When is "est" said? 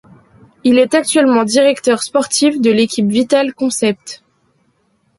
0.79-0.95